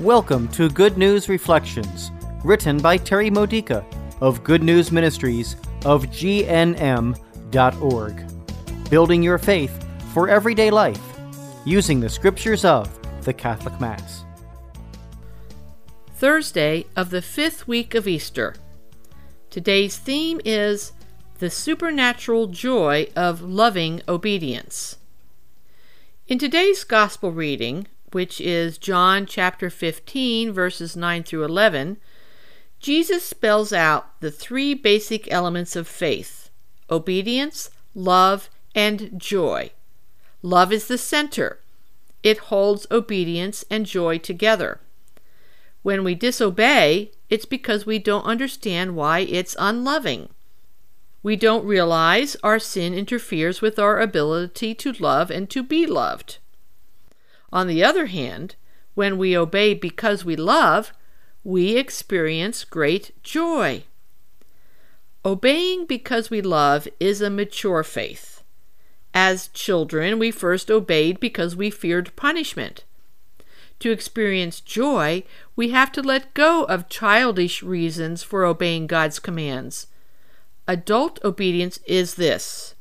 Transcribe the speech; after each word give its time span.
Welcome 0.00 0.48
to 0.52 0.70
Good 0.70 0.96
News 0.96 1.28
Reflections, 1.28 2.10
written 2.42 2.78
by 2.78 2.96
Terry 2.96 3.28
Modica 3.28 3.84
of 4.22 4.42
Good 4.42 4.62
News 4.62 4.90
Ministries 4.90 5.56
of 5.84 6.06
GNM.org. 6.06 7.14
Building 8.88 9.22
your 9.22 9.36
faith 9.36 9.86
for 10.14 10.30
everyday 10.30 10.70
life 10.70 11.02
using 11.66 12.00
the 12.00 12.08
scriptures 12.08 12.64
of 12.64 12.88
the 13.24 13.34
Catholic 13.34 13.78
Mass. 13.78 14.24
Thursday 16.14 16.86
of 16.96 17.10
the 17.10 17.20
fifth 17.20 17.68
week 17.68 17.94
of 17.94 18.08
Easter. 18.08 18.54
Today's 19.50 19.98
theme 19.98 20.40
is 20.46 20.92
the 21.40 21.50
supernatural 21.50 22.46
joy 22.46 23.08
of 23.14 23.42
loving 23.42 24.00
obedience. 24.08 24.96
In 26.26 26.38
today's 26.38 26.84
Gospel 26.84 27.32
reading, 27.32 27.86
which 28.12 28.40
is 28.40 28.78
John 28.78 29.26
chapter 29.26 29.70
15, 29.70 30.52
verses 30.52 30.96
9 30.96 31.22
through 31.22 31.44
11, 31.44 31.98
Jesus 32.78 33.24
spells 33.24 33.72
out 33.72 34.20
the 34.20 34.30
three 34.30 34.74
basic 34.74 35.30
elements 35.30 35.76
of 35.76 35.86
faith 35.86 36.50
obedience, 36.90 37.70
love, 37.94 38.50
and 38.74 39.18
joy. 39.20 39.70
Love 40.42 40.72
is 40.72 40.88
the 40.88 40.98
center, 40.98 41.60
it 42.22 42.38
holds 42.38 42.86
obedience 42.90 43.64
and 43.70 43.86
joy 43.86 44.18
together. 44.18 44.80
When 45.82 46.04
we 46.04 46.14
disobey, 46.14 47.12
it's 47.28 47.46
because 47.46 47.86
we 47.86 47.98
don't 47.98 48.24
understand 48.24 48.96
why 48.96 49.20
it's 49.20 49.56
unloving. 49.58 50.28
We 51.22 51.36
don't 51.36 51.64
realize 51.64 52.36
our 52.42 52.58
sin 52.58 52.94
interferes 52.94 53.60
with 53.60 53.78
our 53.78 54.00
ability 54.00 54.74
to 54.76 54.92
love 54.92 55.30
and 55.30 55.48
to 55.50 55.62
be 55.62 55.86
loved. 55.86 56.38
On 57.52 57.66
the 57.66 57.82
other 57.82 58.06
hand, 58.06 58.54
when 58.94 59.18
we 59.18 59.36
obey 59.36 59.74
because 59.74 60.24
we 60.24 60.36
love, 60.36 60.92
we 61.42 61.76
experience 61.76 62.64
great 62.64 63.10
joy. 63.22 63.84
Obeying 65.24 65.86
because 65.86 66.30
we 66.30 66.40
love 66.40 66.88
is 66.98 67.20
a 67.20 67.30
mature 67.30 67.82
faith. 67.82 68.42
As 69.12 69.48
children, 69.48 70.18
we 70.18 70.30
first 70.30 70.70
obeyed 70.70 71.18
because 71.18 71.56
we 71.56 71.70
feared 71.70 72.14
punishment. 72.16 72.84
To 73.80 73.90
experience 73.90 74.60
joy, 74.60 75.24
we 75.56 75.70
have 75.70 75.90
to 75.92 76.02
let 76.02 76.34
go 76.34 76.64
of 76.64 76.88
childish 76.88 77.62
reasons 77.62 78.22
for 78.22 78.44
obeying 78.44 78.86
God's 78.86 79.18
commands. 79.18 79.86
Adult 80.68 81.18
obedience 81.24 81.78
is 81.86 82.14
this 82.14 82.74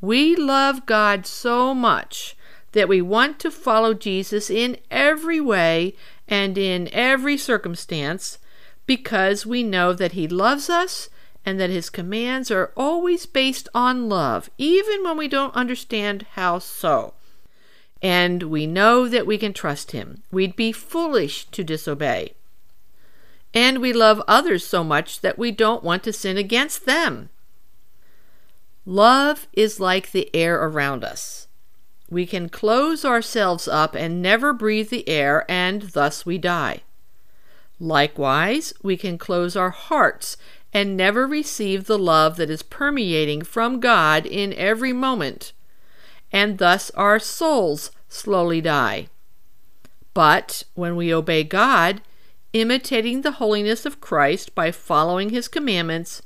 we 0.00 0.36
love 0.36 0.84
God 0.84 1.26
so 1.26 1.74
much 1.74 2.35
that 2.76 2.90
we 2.90 3.00
want 3.00 3.38
to 3.38 3.50
follow 3.50 3.94
Jesus 3.94 4.50
in 4.50 4.76
every 4.90 5.40
way 5.40 5.94
and 6.28 6.58
in 6.58 6.90
every 6.92 7.38
circumstance 7.38 8.38
because 8.84 9.46
we 9.46 9.62
know 9.62 9.94
that 9.94 10.12
He 10.12 10.28
loves 10.28 10.68
us 10.68 11.08
and 11.42 11.58
that 11.58 11.70
His 11.70 11.88
commands 11.88 12.50
are 12.50 12.74
always 12.76 13.24
based 13.24 13.66
on 13.74 14.10
love, 14.10 14.50
even 14.58 15.02
when 15.02 15.16
we 15.16 15.26
don't 15.26 15.56
understand 15.56 16.26
how 16.32 16.58
so. 16.58 17.14
And 18.02 18.42
we 18.42 18.66
know 18.66 19.08
that 19.08 19.26
we 19.26 19.38
can 19.38 19.54
trust 19.54 19.92
Him. 19.92 20.22
We'd 20.30 20.54
be 20.54 20.70
foolish 20.70 21.46
to 21.46 21.64
disobey. 21.64 22.34
And 23.54 23.80
we 23.80 23.94
love 23.94 24.22
others 24.28 24.66
so 24.66 24.84
much 24.84 25.22
that 25.22 25.38
we 25.38 25.50
don't 25.50 25.82
want 25.82 26.02
to 26.02 26.12
sin 26.12 26.36
against 26.36 26.84
them. 26.84 27.30
Love 28.84 29.48
is 29.54 29.80
like 29.80 30.12
the 30.12 30.28
air 30.36 30.62
around 30.62 31.04
us. 31.04 31.45
We 32.08 32.26
can 32.26 32.48
close 32.48 33.04
ourselves 33.04 33.66
up 33.66 33.94
and 33.94 34.22
never 34.22 34.52
breathe 34.52 34.90
the 34.90 35.08
air, 35.08 35.44
and 35.48 35.82
thus 35.82 36.24
we 36.24 36.38
die. 36.38 36.82
Likewise, 37.80 38.72
we 38.82 38.96
can 38.96 39.18
close 39.18 39.56
our 39.56 39.70
hearts 39.70 40.36
and 40.72 40.96
never 40.96 41.26
receive 41.26 41.86
the 41.86 41.98
love 41.98 42.36
that 42.36 42.50
is 42.50 42.62
permeating 42.62 43.42
from 43.42 43.80
God 43.80 44.26
in 44.26 44.52
every 44.54 44.92
moment, 44.92 45.52
and 46.32 46.58
thus 46.58 46.90
our 46.90 47.18
souls 47.18 47.90
slowly 48.08 48.60
die. 48.60 49.08
But 50.14 50.62
when 50.74 50.96
we 50.96 51.12
obey 51.12 51.44
God, 51.44 52.02
imitating 52.52 53.22
the 53.22 53.32
holiness 53.32 53.84
of 53.84 54.00
Christ 54.00 54.54
by 54.54 54.70
following 54.70 55.30
his 55.30 55.48
commandments, 55.48 56.22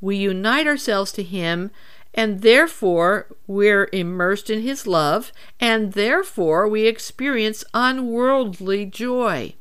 we 0.00 0.16
unite 0.16 0.66
ourselves 0.66 1.12
to 1.12 1.22
him 1.22 1.70
and 2.14 2.42
therefore 2.42 3.26
we're 3.46 3.88
immersed 3.92 4.50
in 4.50 4.62
His 4.62 4.86
love, 4.86 5.32
and 5.58 5.92
therefore 5.92 6.68
we 6.68 6.86
experience 6.86 7.64
unworldly 7.72 8.86
joy. 8.86 9.54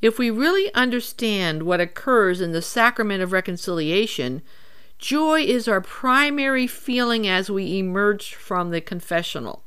If 0.00 0.18
we 0.18 0.30
really 0.30 0.72
understand 0.74 1.62
what 1.62 1.80
occurs 1.80 2.40
in 2.40 2.52
the 2.52 2.62
sacrament 2.62 3.22
of 3.22 3.32
reconciliation, 3.32 4.42
joy 4.98 5.40
is 5.40 5.66
our 5.66 5.80
primary 5.80 6.66
feeling 6.66 7.26
as 7.26 7.50
we 7.50 7.78
emerge 7.78 8.34
from 8.34 8.70
the 8.70 8.80
confessional. 8.80 9.64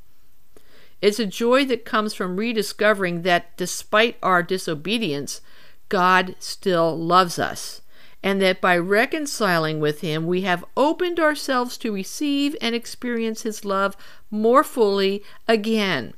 It's 1.01 1.19
a 1.19 1.25
joy 1.25 1.65
that 1.65 1.85
comes 1.85 2.13
from 2.13 2.37
rediscovering 2.37 3.23
that 3.23 3.55
despite 3.57 4.17
our 4.23 4.41
disobedience, 4.41 5.41
God 5.89 6.35
still 6.39 6.97
loves 6.97 7.39
us 7.39 7.81
and 8.23 8.41
that 8.41 8.59
by 8.59 8.77
reconciling 8.77 9.79
with 9.79 10.01
Him, 10.01 10.25
we 10.25 10.41
have 10.41 10.65
opened 10.75 11.19
ourselves 11.19 11.77
to 11.77 11.93
receive 11.93 12.55
and 12.61 12.73
experience 12.73 13.43
His 13.43 13.63
love 13.63 13.95
more 14.31 14.63
fully 14.63 15.23
again. 15.47 16.13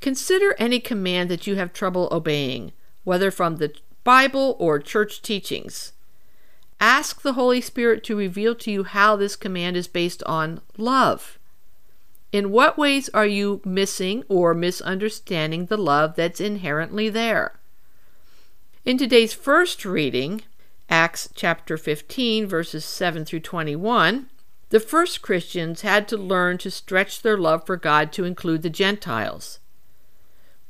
Consider 0.00 0.54
any 0.58 0.78
command 0.80 1.30
that 1.30 1.46
you 1.46 1.56
have 1.56 1.72
trouble 1.72 2.08
obeying, 2.12 2.72
whether 3.04 3.30
from 3.30 3.56
the 3.56 3.74
Bible 4.04 4.56
or 4.58 4.78
church 4.78 5.22
teachings. 5.22 5.92
Ask 6.80 7.22
the 7.22 7.32
Holy 7.32 7.60
Spirit 7.60 8.04
to 8.04 8.16
reveal 8.16 8.54
to 8.56 8.70
you 8.70 8.84
how 8.84 9.16
this 9.16 9.34
command 9.34 9.76
is 9.76 9.88
based 9.88 10.22
on 10.24 10.60
love. 10.76 11.38
In 12.30 12.50
what 12.50 12.78
ways 12.78 13.08
are 13.14 13.26
you 13.26 13.60
missing 13.64 14.22
or 14.28 14.54
misunderstanding 14.54 15.66
the 15.66 15.78
love 15.78 16.14
that's 16.14 16.40
inherently 16.40 17.08
there? 17.08 17.58
In 18.84 18.96
today's 18.96 19.32
first 19.32 19.84
reading, 19.84 20.42
Acts 20.90 21.28
chapter 21.34 21.76
15, 21.76 22.46
verses 22.46 22.82
7 22.82 23.26
through 23.26 23.40
21, 23.40 24.30
the 24.70 24.80
first 24.80 25.20
Christians 25.20 25.82
had 25.82 26.08
to 26.08 26.16
learn 26.16 26.56
to 26.58 26.70
stretch 26.70 27.20
their 27.20 27.36
love 27.36 27.66
for 27.66 27.76
God 27.76 28.10
to 28.12 28.24
include 28.24 28.62
the 28.62 28.70
Gentiles. 28.70 29.60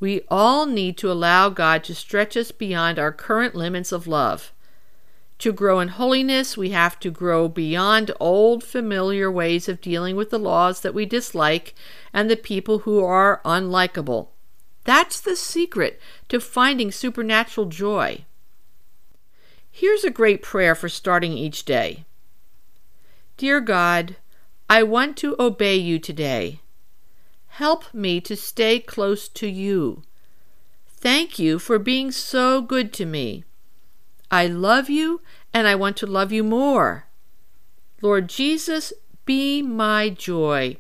We 0.01 0.23
all 0.29 0.67
need 0.67 0.97
to 0.99 1.11
allow 1.11 1.51
God 1.51 1.85
to 1.85 1.95
stretch 1.95 2.37
us 2.37 2.51
beyond 2.51 2.99
our 2.99 3.13
current 3.13 3.55
limits 3.55 3.93
of 3.93 4.07
love. 4.09 4.53
To 5.39 5.53
grow 5.53 5.79
in 5.79 5.89
holiness, 5.89 6.57
we 6.57 6.71
have 6.71 6.99
to 6.99 7.13
grow 7.13 7.49
beyond 7.49 8.11
old 8.19 8.65
familiar 8.65 9.31
ways 9.31 9.69
of 9.69 9.81
dealing 9.81 10.17
with 10.17 10.31
the 10.31 10.39
laws 10.39 10.81
that 10.81 10.95
we 10.95 11.07
dislike 11.07 11.77
and 12.13 12.29
the 12.29 12.37
people 12.37 12.81
who 12.81 13.05
are 13.05 13.41
unlikable. 13.45 14.29
That's 14.83 15.21
the 15.21 15.37
secret 15.37 16.01
to 16.29 16.41
finding 16.41 16.91
supernatural 16.91 17.67
joy. 17.67 18.25
Here's 19.79 20.03
a 20.03 20.11
great 20.11 20.43
prayer 20.43 20.75
for 20.75 20.89
starting 20.89 21.35
each 21.39 21.65
day 21.65 22.05
Dear 23.37 23.61
God, 23.61 24.17
I 24.69 24.83
want 24.83 25.17
to 25.19 25.37
obey 25.39 25.77
you 25.77 26.01
today. 26.01 26.63
Help 27.47 27.95
me 27.95 28.21
to 28.23 28.35
stay 28.35 28.81
close 28.81 29.29
to 29.29 29.47
you. 29.47 30.03
Thank 30.89 31.39
you 31.39 31.61
for 31.61 31.79
being 31.79 32.11
so 32.11 32.61
good 32.61 32.93
to 32.95 33.07
me. 33.07 33.45
I 34.33 34.49
love 34.49 34.91
you 34.91 35.21
and 35.55 35.69
I 35.69 35.77
want 35.77 35.97
to 35.99 36.07
love 36.07 36.33
you 36.33 36.43
more. 36.43 37.07
Lord 38.03 38.29
Jesus, 38.29 38.93
be 39.27 39.63
my 39.63 40.11
joy. 40.11 40.79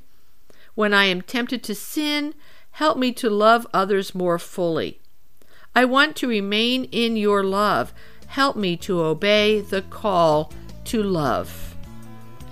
When 0.75 0.93
I 0.93 1.05
am 1.05 1.23
tempted 1.23 1.63
to 1.63 1.75
sin, 1.77 2.35
Help 2.73 2.99
me 2.99 3.13
to 3.13 3.31
love 3.31 3.65
others 3.73 4.15
more 4.15 4.39
fully. 4.39 5.01
I 5.75 5.85
want 5.85 6.15
to 6.17 6.29
remain 6.29 6.85
in 6.85 7.17
your 7.17 7.43
love. 7.43 7.93
Help 8.29 8.57
me 8.57 8.77
to 8.77 9.01
obey 9.01 9.61
the 9.63 9.83
call 9.83 10.53
to 10.85 11.03
love. 11.03 11.75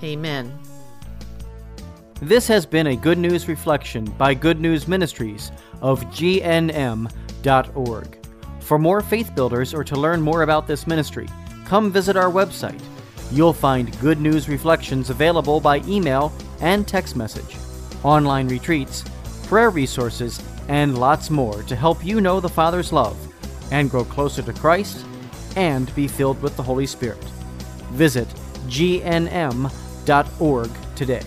Amen. 0.02 0.58
This 2.20 2.48
has 2.48 2.64
been 2.64 2.86
a 2.88 2.96
Good 2.96 3.18
News 3.18 3.46
Reflection 3.46 4.06
by 4.06 4.32
Good 4.32 4.58
News 4.58 4.88
Ministries 4.88 5.52
of 5.82 6.02
GNM.org. 6.06 7.08
For 8.60 8.78
more 8.78 9.02
faith 9.02 9.34
builders 9.34 9.74
or 9.74 9.84
to 9.84 9.96
learn 9.96 10.22
more 10.22 10.42
about 10.42 10.66
this 10.66 10.86
ministry, 10.86 11.28
come 11.66 11.92
visit 11.92 12.16
our 12.16 12.30
website. 12.30 12.82
You'll 13.30 13.52
find 13.52 14.00
Good 14.00 14.18
News 14.18 14.48
Reflections 14.48 15.10
available 15.10 15.60
by 15.60 15.82
email 15.86 16.32
and 16.60 16.88
text 16.88 17.16
message, 17.16 17.56
online 18.02 18.48
retreats, 18.48 19.04
prayer 19.46 19.68
resources, 19.68 20.42
and 20.68 20.96
lots 20.98 21.28
more 21.28 21.62
to 21.64 21.76
help 21.76 22.04
you 22.04 22.22
know 22.22 22.40
the 22.40 22.48
Father's 22.48 22.94
love 22.94 23.16
and 23.72 23.90
grow 23.90 24.04
closer 24.04 24.40
to 24.42 24.52
Christ 24.54 25.04
and 25.56 25.92
be 25.94 26.06
filled 26.06 26.40
with 26.42 26.56
the 26.56 26.62
Holy 26.62 26.86
Spirit. 26.86 27.22
Visit 27.92 28.28
gnm.org 28.68 29.70
today. 30.94 31.22